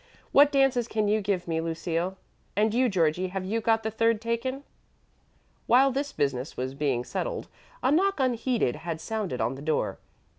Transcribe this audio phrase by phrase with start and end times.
[0.31, 2.17] "What dances can you give me, Lucille?
[2.55, 4.63] And you, Georgie, have you got the third taken?"
[5.67, 7.47] While this business was being settled,
[7.83, 9.99] a knock unheeded had sounded on the door.